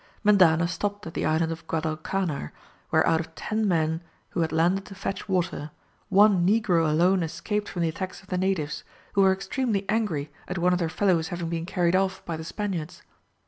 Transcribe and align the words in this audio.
Mendana 0.25 0.67
stopped 0.67 1.05
at 1.05 1.13
the 1.13 1.27
Island 1.27 1.51
of 1.51 1.67
Guadalcanar, 1.67 2.53
where 2.89 3.05
out 3.05 3.19
of 3.19 3.35
ten 3.35 3.67
men 3.67 4.01
who 4.31 4.39
had 4.39 4.51
landed 4.51 4.83
to 4.85 4.95
fetch 4.95 5.29
water, 5.29 5.69
one 6.09 6.43
negro 6.43 6.89
alone 6.89 7.21
escaped 7.21 7.69
from 7.69 7.83
the 7.83 7.89
attacks 7.89 8.19
of 8.23 8.29
the 8.29 8.37
natives, 8.39 8.83
who 9.13 9.21
were 9.21 9.31
extremely 9.31 9.87
angry 9.87 10.31
at 10.47 10.57
one 10.57 10.73
of 10.73 10.79
their 10.79 10.89
fellows 10.89 11.27
having 11.27 11.49
been 11.49 11.67
carried 11.67 11.95
off 11.95 12.25
by 12.25 12.35
the 12.35 12.43
Spaniards. 12.43 13.03